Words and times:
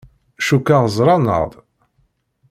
Cukkeɣ 0.47 0.83
ẓran-aɣ-d. 0.95 1.53